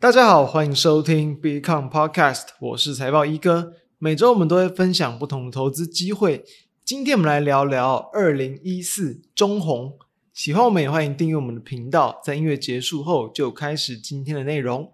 [0.00, 3.72] 大家好，欢迎收听 Become Podcast，我是财报一哥。
[3.98, 6.44] 每周我们都会分享不同的投资机会。
[6.84, 9.98] 今天我们来聊聊二零一四中红。
[10.32, 12.20] 喜欢我们也欢迎订阅我们的频道。
[12.24, 14.92] 在音乐结束后，就开始今天的内容。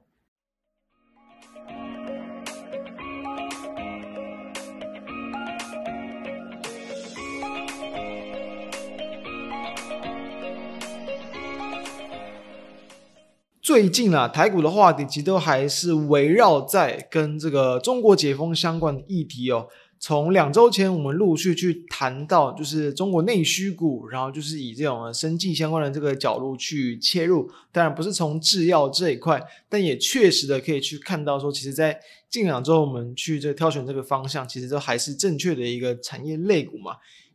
[13.75, 19.67] 最近啊，台股的话题其实都还是围绕在跟这个中国解封相关的议题哦。
[19.99, 27.51] 从两周前，我们陆续去谈到，就是中国内需股，然后就是以这种生技相关的这个角度去切入。
[27.73, 31.99] 当然不是从制药这一块，但也确实的可以去看到说，其实，在
[32.31, 36.93] 近两周我们去这个挑选这个方向，其实都还是正确的一个产业类股嘛。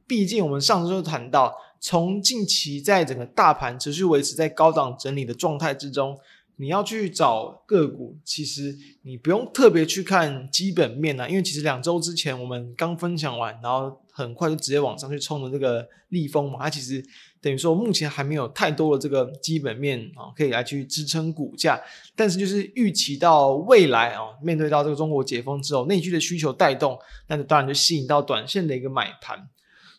[0.08, 1.54] 毕竟我们上周就谈到。
[1.80, 6.18] 从近期在整个大盘持续维持在高档整理的状态之中，
[6.58, 17.02] 你要去找个股，其实你不用特别去看基本面啊，因为其实两周之前我们刚分享完，然后很快就直接往上去冲的这个利丰嘛，它其实
[17.40, 21.80] 等于说目前还没有太多的这个基本面啊，可以来去支撑股价，
[22.14, 29.48] 但是就是预期到未来啊，面对到这个中国解封之后，内需的需求带动，那就当然就吸引到短线的一个买盘，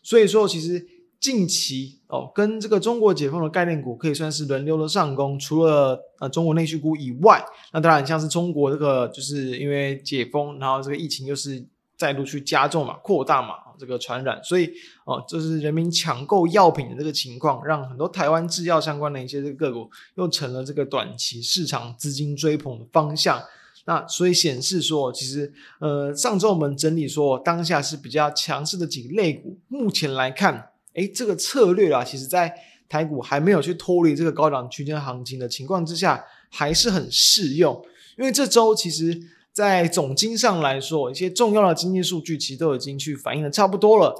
[0.03, 0.87] 所以说其实。
[1.21, 5.37] 近期哦，跟这个中国解封的概念股可以算是轮流的上攻。
[5.37, 11.63] 除了呃中国内需股以外，那当然像是中国这个，就是因为解封，然后这个疫情又是
[11.95, 14.71] 再度去加重嘛、扩大嘛，这个传染，所以
[15.05, 23.39] 哦，就是人民抢购药品的这个情况，让很多台湾制药相关的一些这个个股又成了这个短期市场资金追捧的方向。
[23.85, 30.69] 那所以显示说，其实呃上周我们整理说，当下是比较强势的几个类股，目前来看。
[30.93, 32.53] 诶，这个策略啊，其实在
[32.89, 37.81] 台股还没有去脱离这个高档区间行情的情况之下，还是很适用。
[38.17, 39.17] 因为这周其实，
[39.53, 44.13] 在总经上来说，一些重要的经济数据其实都已经去反映的差不多了。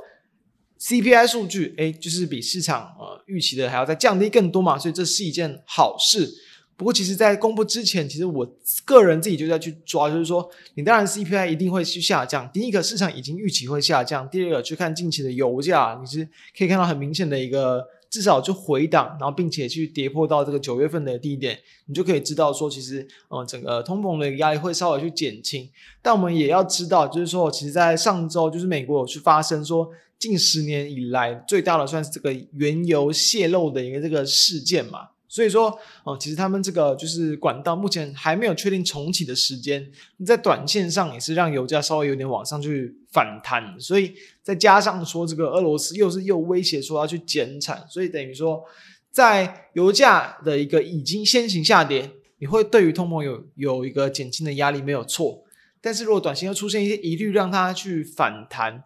[0.80, 6.34] CPI 数据，诶，就是比市场呃预期的还要再降低更多嘛，所以这是一件好事。
[6.82, 8.44] 不过，其实，在公布之前，其实我
[8.84, 12.50] 个人自己就在去抓，就是说，你当然 CPI 一定会去下降。
[12.52, 16.28] 第一个，市场已经预期会下降；第二个，去看近期的油价，你是
[16.58, 25.70] 可以看到很明显的一个至少就回档，然后并且去跌破到这个九月份的低点，你就可以知道说，其实呃，整个通膨的压力会稍微去减轻。
[26.02, 29.88] 但我们也要知道，就是说，其实，在上周，就是美国有去发生说，
[30.18, 35.11] 近十年以来最大的算是这个原油泄漏的一个这个事件嘛。
[35.32, 39.90] 所以说，哦，其实他们这个就是管道，目前还没有确定重启的时间，
[40.26, 48.62] 在短线上也是让油价稍微有点往上去反弹，所以再加上说这个俄罗斯又是又威胁说要去减产，所以等于说
[49.10, 55.46] 在油价的一个已经先行下跌，你会对于通膨有有一个减轻的压力没有错，
[55.80, 58.84] 但是如果短线又出现一些疑虑，让它去反弹。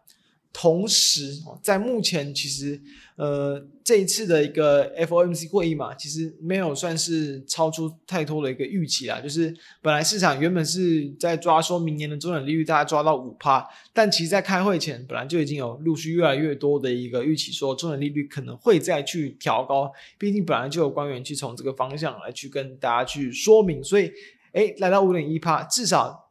[0.58, 2.80] 同时，在目前其实，
[3.18, 9.20] 呃，这一次的一个 FOMC 会议嘛，其实没有算是超出太多的一个预期啦。
[9.20, 19.92] 就是本来市场原本是在抓说明年的中等利率大概抓到五趴，但其实在开会前本来就已经有陆续越来越多的一个预期，说中等利率可能会再去调高。
[20.18, 24.10] 毕竟本来就有官员去从这个方向来去跟大家去说明，所以，
[24.54, 26.30] 哎，来到五点一趴，至少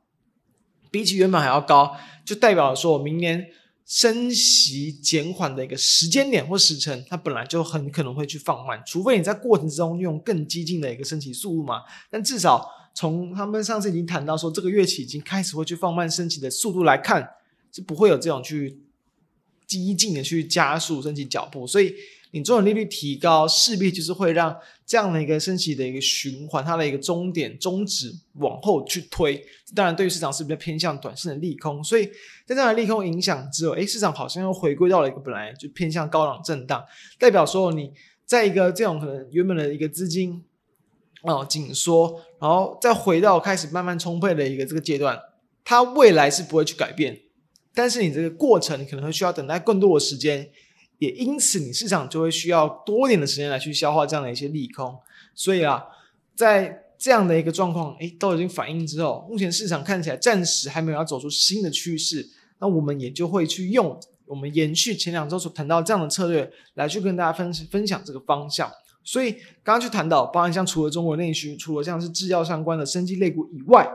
[0.91, 3.49] 比起原本还要高，就代表说明年。
[3.87, 11.83] 升息减缓的一个时间点或时程，它本来就很可能会去放慢，除非你在过程之中用更激进的一个升息速度嘛。
[12.11, 17.29] 但至少从他们上次已经谈到说，这个月起已经开始会去放慢升息的速度来看，
[17.73, 18.81] 是不会有这种去
[19.67, 21.95] 激进的去加速升息脚步，所以。
[22.35, 29.41] 你中短利率提高，势必就是会让这样的一个升息的一个循环，它的一个终点终止往后去推。
[29.73, 31.83] 当然，对于市场是比较偏向短线的利空。
[31.85, 32.07] 所以
[32.45, 36.85] 在这样的利空影响之后，诶，市场好像又回归到了一个本来就偏向高档震荡，
[37.21, 37.93] 代表说你
[38.27, 40.43] 在一个这种可能原本的一个资金
[41.23, 45.17] 哦紧缩，然后再回到开始慢慢充沛的一个这个阶段，
[45.65, 47.21] 它未来是不会去改变，
[47.73, 50.51] 但是你这个过程可能会需要等待更多的时间。
[50.99, 54.97] 也因此，你市场就会需要多点的时间来去消化这样的一些利空。
[55.35, 55.85] 所以啊，
[56.35, 62.29] 在这样的一个状况，诶，都已经反映之后，目前市场看起来暂时还没有要走出新的趋势。
[62.61, 68.71] 那我们也就会去用我们延续前两周所谈到这样的策略来去跟大家分分享这个方向。
[69.03, 69.33] 所以
[69.63, 73.87] 刚刚去谈到，包含像除了中国内需，除了像是制药相关的生技类股以外。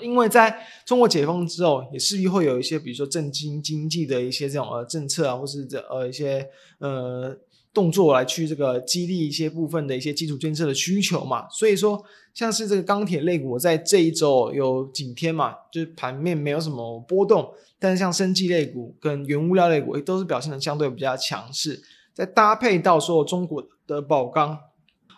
[0.00, 6.48] 因为在中国解封之后，也势必会有一些，比如说政经经济的一些这种呃政策啊，或是这呃一些
[6.78, 7.36] 呃
[7.74, 21.82] 动作来去这个激励一些部分的一些基础建设的需求嘛，所以说像是这个钢铁类股在这一周有几天嘛，就是盘面没有什么波动，但是像生技类股跟原物料类股都是表现的相对比较强势，
[22.12, 24.58] 再搭配到说中国的宝钢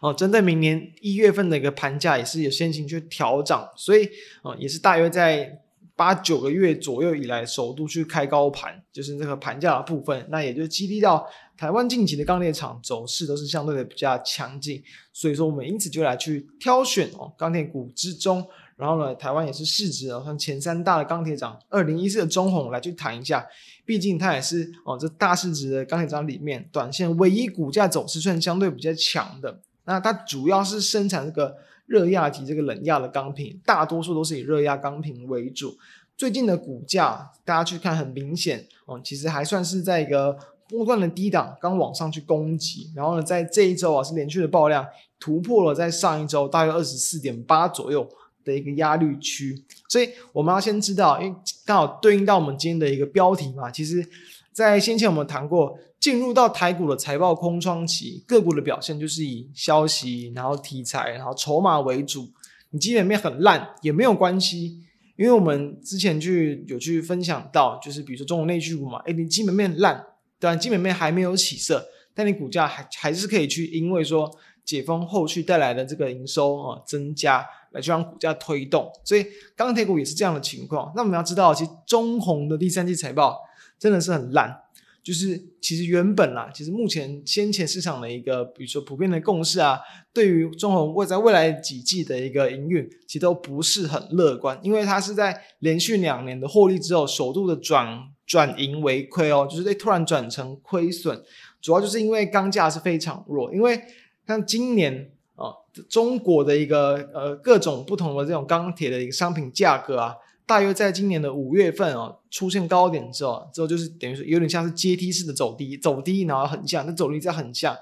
[0.00, 4.08] 哦，针对明年一月份的一个盘价也是有先行去调涨，所以
[4.42, 5.60] 啊也是大约在。
[5.96, 11.24] 八九个月左右以来，首度去开高盘，就是这个盘价的部分，那也就激励到
[11.56, 14.82] 台湾近期的钢铁厂走势都是相对的比较强劲，
[15.12, 18.44] 所以说我们因此就来去挑选哦钢铁股之中，
[18.74, 23.46] 然后呢，台湾也是市值哦像前三大的钢铁厂，二零一四的中红来去谈一下，
[23.84, 31.56] 毕竟它也是哦这大市值的钢铁厂里面短线唯一股价走势算相对比较强的，那它主要是生产这个。
[31.86, 35.76] 热轧及这个冷轧的钢瓶，大多数都是以热轧钢瓶为主。
[36.16, 40.34] 最近的股价，大家去看，很明显哦，其实还算是在一个
[40.66, 42.90] 波段的低档，刚往上去攻击。
[42.96, 44.86] 然后呢，在这一周啊，是连续的爆量，
[45.20, 48.08] 突破了在上一周大约二十四点八左右
[48.42, 49.62] 的一个压力区。
[49.90, 51.36] 所以我们要先知道，因为
[51.66, 54.02] 刚好对应到我们今天的一个标题嘛，其实。
[54.54, 62.30] 在先前我们谈过，进入到台股的财报空窗期，个股的表现就是以消息、然后题材、然后筹码为主。
[62.70, 64.80] 你基本面很烂也没有关系，
[65.16, 70.06] 因为我们之前去有去分享到，就是比如说中国内需股嘛，诶，你基本面烂，
[70.38, 71.84] 对，基本面还没有起色，
[72.14, 74.30] 但你股价还还是可以去，因为说
[74.64, 78.88] 解封后续带来的这个营收啊增加，来去让股价推动。
[79.02, 79.26] 所以
[79.56, 80.92] 钢铁股也是这样的情况。
[80.94, 83.40] 那我们要知道，其实中红的第三季财报。
[83.84, 84.62] 真的是很烂，
[85.02, 89.78] 就是其实原本啦，其实目前先前市场的一个，比如说普遍的共识啊，
[90.10, 101.22] 对于中鸿未在未来几季的一个营运，其实都不是很乐观，因为它是在连续两年的获利之后，首度的转转盈为亏哦，就是在突然转成亏损，
[101.60, 103.78] 主要就是因为钢价是非常弱，因为
[104.26, 105.52] 像今年啊，
[105.90, 110.14] 中国的一个呃各种不同的这种钢铁的一个商品价格啊。
[110.46, 117.74] 大约在今年的五月份哦，出现高点之后，之后就是等于说有点像是阶梯式的走低，走低然后很像，那走低再很像，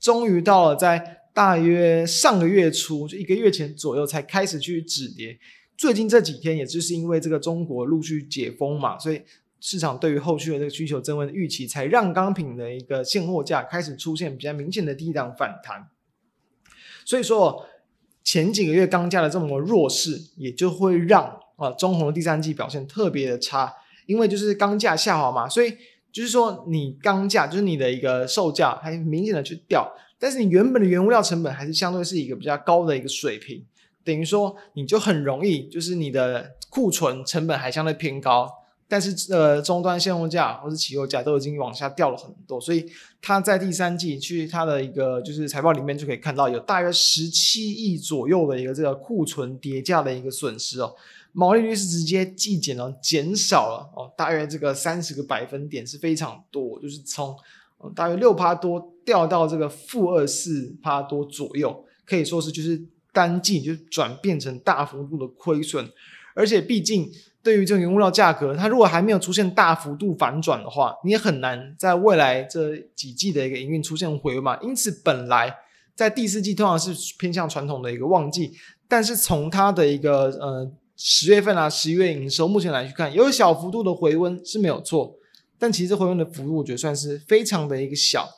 [0.00, 5.38] 终于到了在大约上个月初，就一个月前左右才开始去止跌。
[5.76, 9.20] 最近这几天，也就是因为这个中国陆续解封嘛，所以
[9.60, 15.90] 市场对于后续的这个需求增温的预期，才让钢品的一个现货价开始出现比较明显的低档反弹。
[17.04, 17.66] 所以说
[18.24, 21.38] 前几个月钢价的这么弱势，也就会让。
[21.58, 23.74] 啊，中鸿的第三季表现特别的差，
[24.06, 25.74] 因为就是钢价下滑嘛，所以
[26.12, 33.64] 就是说你钢价就是你的一个售价还明显的去掉，但是你原本的原物料成本还是相对是一个比较高的一个水平，
[34.04, 38.48] 等于说你就很容易就是你的库存成本还相对偏高，
[38.86, 42.86] 但是呃终端现货价或是期货价都已经往下掉了很多，所以
[43.20, 50.94] 它在第三季去它的一个就是财报里面就可以看到有大约十七亿左右的一个这个库存跌价的一个损失哦。
[51.32, 57.36] 毛利率是直接季减了，减少了哦，大约这个三十个百分点是非常多，就是从
[57.94, 62.82] 大约六趴多掉到这个负二四趴多左右，可以说是就是
[63.12, 65.88] 单季就转变成大幅度的亏损，
[66.34, 67.08] 而且毕竟
[67.40, 74.58] 对于这个原物料价格，它如果还没有出现大幅度反转的话，你也很难在未来这几季的一个营运出现回嘛。
[74.60, 75.54] 因此，本来
[75.94, 78.54] 在第四季通常是偏向传统的一个旺季，
[78.88, 80.72] 但是从它的一个呃。
[81.00, 85.14] 十月份啊，十一月营收目前来去看，有小幅度的回温是没有错，
[85.56, 88.28] 但其实回温的幅度我觉得算是非常的一个小，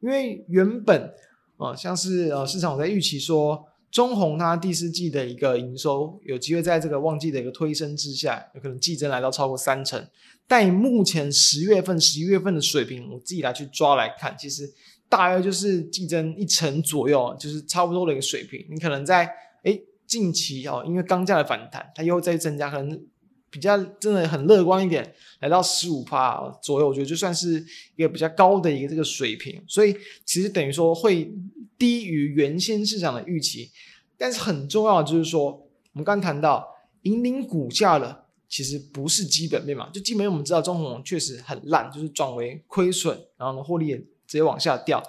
[0.00, 1.10] 因为原本
[1.56, 10.06] 啊，像是呃市场我在预期说中红它第四季的一个营收有机会在这个旺季的一个推升之下，有可能季增来到超过三成，
[10.46, 14.70] 但以目前十月份、十一月份的水平，我自己来去抓来看，其实
[15.08, 19.26] 大约就是季增一成左右，就是差不多的一个水平，你可能在。
[20.10, 23.00] 近期哦，因为钢价的反弹，它又在增加，可能
[23.48, 27.64] 比较真的很乐观一点，来到十五趴左右，我觉得就算是
[27.94, 31.32] 一个比较高的一个这个水平，所以其实等于说会
[31.78, 33.70] 低于原先市场的预期。
[34.18, 36.66] 但是很重要的就是说，我们刚谈到
[37.02, 45.00] 引领股价的其实不是基本面嘛，就基本面我们知道中鸿确实很烂，就是转为亏损，然后呢获利也直接往下掉。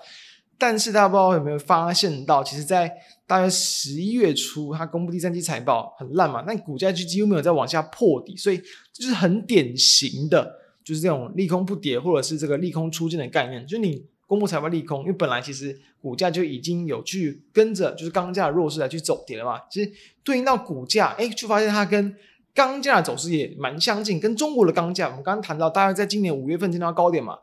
[0.58, 2.96] 但是大家不知道有没有发现到，其实，在
[3.32, 8.58] 大约十一月初，它公布第三季财报很烂嘛，那股价就几乎没有再往下破底，所以
[8.92, 13.66] 就是很典型的，就是这种利空不跌，或者是这个利空出尽的概念。
[13.66, 19.62] 就你公布财报利空，因为本来其实股价就已经有去跟着就是钢价的弱势来去走跌了嘛。
[19.72, 19.90] 其实
[20.26, 22.14] 对应到股价，哎，就发现它跟
[22.54, 27.38] 钢价的走势也蛮相近，跟中国的钢价，我们刚刚谈到，大概在今年五月份见到高点嘛。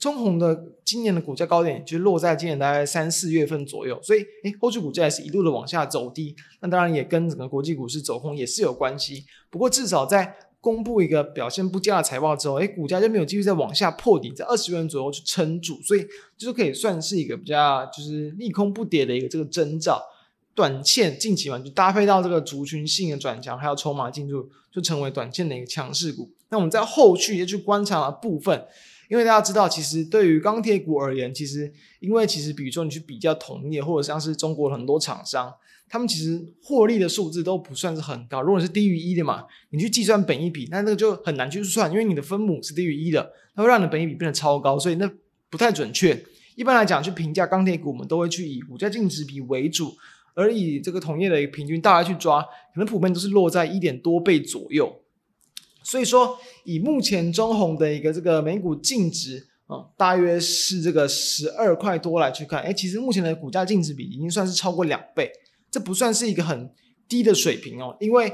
[0.00, 6.34] 中鸿的今年的股价高点就落在今年大概三四月份左右，所以诶，后续股价也是一路的往下走低。
[6.60, 9.26] 那当然也跟整个国际股市走空也是有关系。
[9.50, 16.06] 不过至少在公布一个表现不佳的财报之后，诶，股价就没有继续再往下破底，在二十元左右去撑住，所以
[16.38, 20.02] 就是可以算是一个比较就是利空不跌的一个这个征兆。
[20.54, 26.30] 短线近期嘛，就搭配到这个族群性的转强，还有筹码进入，就成为短线的一个强势股。
[26.48, 28.66] 那我们在后续也去观察的部分，
[29.10, 35.52] 因为大家知道，其实对于钢铁股而言，其实因为其实比如说你去比较同业，或者像是中国很多厂商，
[35.88, 38.40] 他们其实获利的数字都不算是很高。
[38.40, 45.10] 如果是低于一的嘛，你去计算本益比，那那个就很难去算，因为你的分母是低于一的，它会让你的本益比变得超高，所以那
[45.50, 46.24] 不太准确。
[46.54, 49.96] 一般来讲，去评价钢铁股，我们都会去以股价净值比为主。
[50.34, 54.99] 而以这个同业的一个平均大概去抓，可能普遍都是落在一点多倍左右。
[55.82, 65.30] 所以说，以目前中鸿的一个这个每股净值啊、大约是这个十二块多来去看，哎，其实目前的股价净值比已经算是超过两倍，
[65.70, 66.72] 这不算是一个很
[67.08, 67.96] 低的水平哦。
[68.00, 68.32] 因为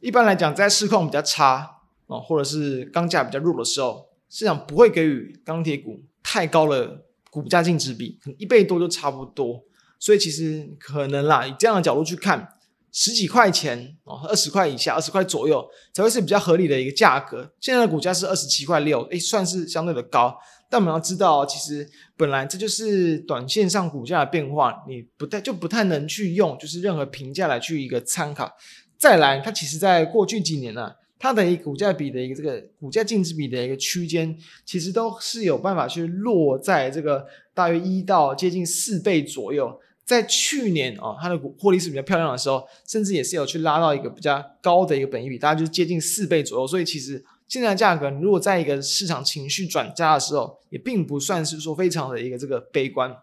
[0.00, 9.62] 一般来讲，在市况比较差啊、或者是钢价比较弱的时候，市场不会给予钢铁股太高的股价净值比，可能一倍多就差不多。
[10.00, 12.48] 所以其实可能啦，以这样的角度去看，
[12.96, 17.52] 十几块钱哦，二十块以下，二十块左右才会是比较合理的一个价格。
[17.60, 20.38] 现在的股价是二十七块六，诶，算是相对的高。
[20.70, 28.48] 但我们要知道，其实本来这就是短线上股价的变化，你不太就不太能去用就是任何评价来去一个参考。
[28.96, 39.80] 再来，它其实在过去几年呢、啊，它的一个股价比的一个这个股价净值比的一个区间，其实都是有办法去落在这个大约一到接近四倍左右。
[40.04, 46.66] 在去年哦，它的股获利是比较漂亮的时候，甚至也是有去拉到一个比较高的一个本益比，大概就是接近四倍左右。
[46.66, 53.16] 所以其实现在的价格，如果在一个市场情绪转佳的时候，也并不算是说非常的一个这个悲观。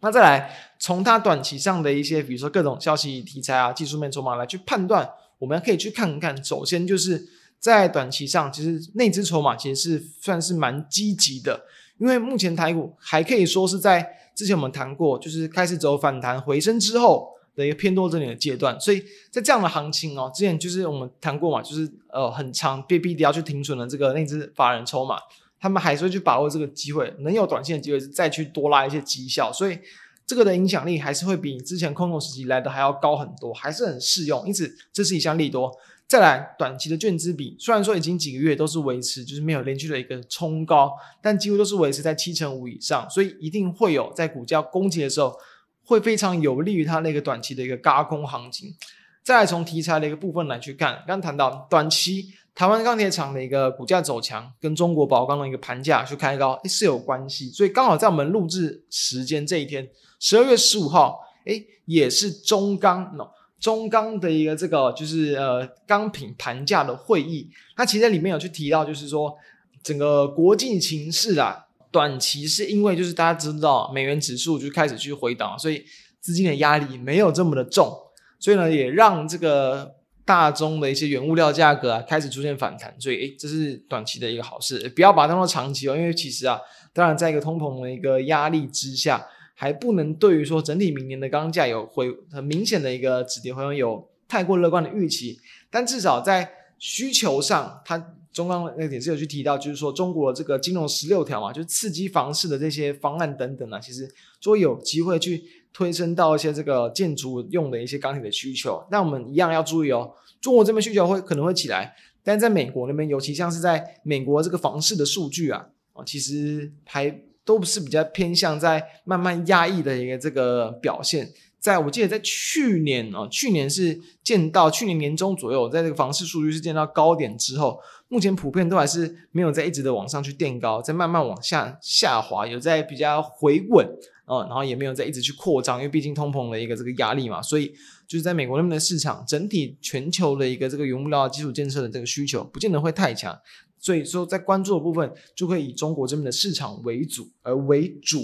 [0.00, 5.08] 那再来从它短期上的一些，比如说各种消息题材啊、技术面筹码来去判断，
[5.38, 6.44] 我们可以去看看。
[6.44, 7.26] 首先就是
[7.58, 11.64] 在短期上，其实内资筹码其实是算是蛮积极的，
[11.98, 14.18] 因为目前台股还可以说是在。
[14.34, 25.20] 之前我们谈过，就是开始走反弹回升之后的一个偏多整理的阶段，所以在这样的行情哦，之前就是我们谈过嘛，就是呃很长被逼的要去停损的这个那只法人筹码，
[25.60, 29.78] 他们还是会去把握这个机会，能有短线的机会再去多拉一些绩效，所以
[30.26, 35.70] 这个的影响力还是会比之前空头时期来的还要高很多，还是很适用，因此这是一项利多。
[36.06, 45.34] 再来，短期的券资比虽然说已经几个月都是维持，就是没有连续的一个冲高，但几乎都是维持在七成五以上，所以一定会有在股价攻击的时候，
[45.82, 48.74] 会非常有利于它那个短期的一个轧空行情。
[49.22, 59.88] 再来从题材的一个部分来去看，刚谈到短期台湾钢铁厂的一个股价走强，跟中国宝钢的一个盘价去开高，是有关系，所以刚好在我们录制时间这一天，
[60.24, 63.14] 十二月十五号，诶也是中钢
[63.60, 69.36] 中钢的一个这个就是呃钢品盘价的会议，它其实里面有去提到，就是说
[69.82, 75.84] 整个国际情势啊，短期是因为就是大家知道美元指数就开始去回档，所以
[76.22, 77.94] 资金的压力没有这么的重，
[78.40, 86.58] 所以呢也让这个大宗的一些原物料价格啊开始出现反弹，所以诶这是短期的一个好事，不要把它当做长期哦，因为其实啊，
[86.94, 89.22] 当然在一个通膨的一个压力之下。
[89.54, 95.38] 还不能对于说整体明年的钢价有回很明显的一个止跌回升有太过乐观的预期，
[95.70, 105.42] 但至少在需求上，它中钢那个点是有去提到，就是说中国的这个金融十六条嘛，就是刺激房市的这些方案等等啊，其实就有机会去
[105.72, 108.84] 推升到一些这个建筑用的一些钢铁的需求。
[108.90, 111.94] 那我们一样要注意哦，中国这边需求会可能会起来，
[112.24, 117.20] 但在美国那边，尤其像是在美国这个房市的数据啊，啊，其实还。
[117.44, 127.78] 都不是比较偏向在慢慢压抑的一个这个表现，在我记得在去年啊，去年是见到去年年中左右，在这个房市数据是见到高点之后，
[128.14, 133.84] 目前普遍都还是没有在一直的往上去垫高，在慢慢往下下滑，有在比较回稳
[134.24, 137.74] 啊，然后也没有在一直去扩张，因为毕竟通膨的一个这个压力嘛，所以
[138.06, 143.36] 就是在美国那边的市场，整体全球的一个这个原物料基础建设的这个需求，不见得会太强。
[143.80, 148.20] 所以说，在关注的部分就会以中国这边的市场为主而为主。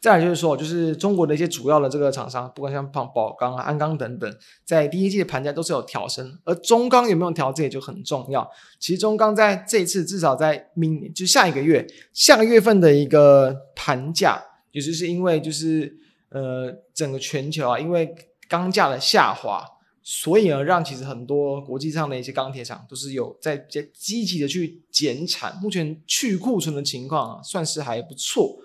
[0.00, 8.50] 再来就是说，就是中国的一些主要的这个厂商，不管像宝钢啊、鞍钢等等，在第一季的盘价都是有调升，而中钢有没有调，这也就很重要。
[8.78, 14.42] 其实中钢在这一次至少在明就下一个月下个月份的一个盘价，
[14.72, 15.94] 也就是因为就是
[16.30, 18.14] 呃整个全球啊，因为
[18.48, 19.62] 钢价的下滑。
[20.02, 28.56] 所以呢，让其实很多国际上的一些钢铁厂都是有在在积极的去减产，目前去库存的情况啊，算是还不错。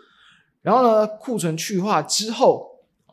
[0.65, 2.67] 然后呢，库存去化之后，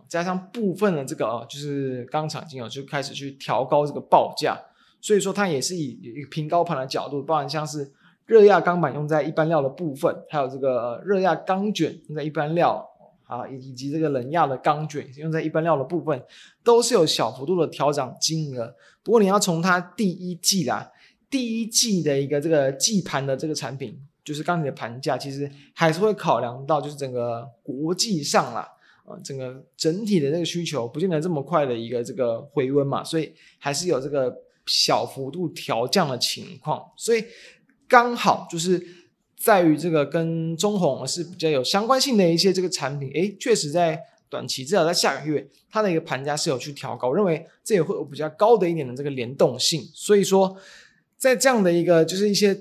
[0.08, 4.58] 加上部分的这个啊，就是钢厂已经有就开始去调高这个报价，
[5.02, 7.92] 所以说它也是以一个平高盘的角度，包含像是
[8.24, 12.88] 热轧钢板用在一般料的部分，还有这个热轧钢卷用在一般料。
[13.24, 16.22] 啊，以以及这个冷轧的钢卷用在一般料的部分，
[16.62, 18.74] 都是有小幅度的调涨金额。
[19.02, 20.92] 不过你要从它第一季啦，
[21.30, 28.68] 第一季的一个这个季盘的这个产品，就是钢铁的盘价，其实还是会考量到就是整个国际上啦，
[29.04, 34.34] 啊，整个整体的这个需求不见得这么快的一个这个回温嘛，所以还是有这个
[34.66, 36.82] 小幅度调降的情况。
[36.96, 37.24] 所以
[37.88, 39.02] 刚好就是。
[39.44, 49.82] 在于这个跟中红是比较有相关性的一些这个产品，诶，确实在短期至少在下个月，它的一个盘价是有去调高，我认为这也会有比较高的一点的这个联动性。
[49.92, 50.56] 所以说，
[51.16, 52.56] 在这样的一个就是一些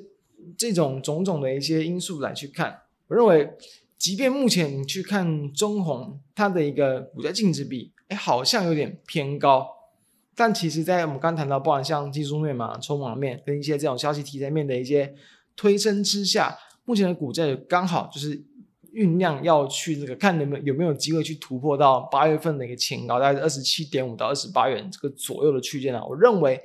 [0.57, 3.49] 这种种种的一些因素来去看，我认为，
[3.97, 9.67] 即便目前你去看中鸿它的一个股价净值比，诶，好像有点偏高，
[10.35, 15.13] 但其实，在我们刚谈到，不管像技术面嘛、筹码面跟一些这种消息题材面的一些
[15.55, 16.57] 推升之下。
[16.83, 18.35] 目前的股价也刚好就是
[18.91, 26.03] 酝酿要去这个看能不能有没有机会去突破到八月份的一个前高，大概是二十七点五到二十八元这个左右的区间啊。
[26.03, 26.59] 我认为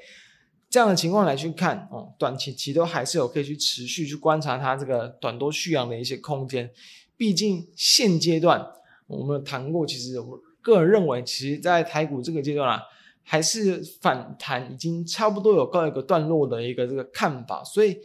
[0.77, 6.71] 这样的情况来去看，哦，短期其实都还是有可以去持续去观察它这个短多续阳的一些空间。
[7.17, 8.63] 毕竟现阶段
[9.07, 12.83] 我们谈过，其实我个人认为，其实在台股这个阶段啊，
[13.23, 17.97] 还是反弹已经差不多有告一个段落的一个这个看法，所以。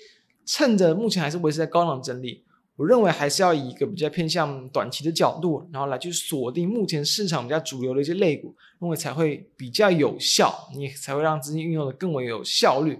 [0.43, 2.43] 趁着目前还是维持在高档整理，
[2.81, 12.99] 我认为还是要以一个比较偏向短期的角度，然后来去锁定目前市场比较主流的一些类股，认为才会比较有效，你才会让资金运用的更为有效率。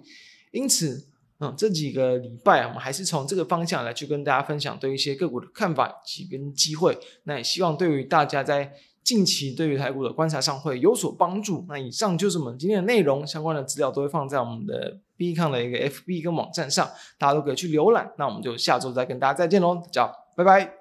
[0.52, 1.08] 因此，
[1.40, 6.96] 嗯，这几个礼拜我们还是从这个方向来去跟大家分享对一些个股的看法以及跟机会。
[7.24, 8.72] 那也希望对于大家在
[9.04, 11.66] 近期对于台股的观察上会有所帮助。
[11.68, 15.00] 那以上就是我们今天的内容，相关的资料都会放在我们的。
[15.22, 18.12] Bcon 的一个 FB 跟网站上，大家都可以去浏览。
[18.18, 20.81] 那我们就下周再跟大家再见喽，大家拜拜。